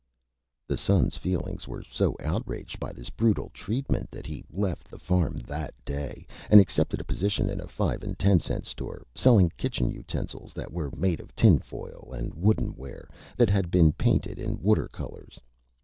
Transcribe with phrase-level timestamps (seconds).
[0.67, 5.35] The Son's Feelings were so outraged by this Brutal Treatment that he left the Farm
[5.45, 9.91] that Day and accepted a position in a Five and Ten Cent Store, selling Kitchen
[9.91, 14.59] Utensils that were made of Tin Foil and Wooden Ware that had been painted in
[14.59, 15.39] Water Colors.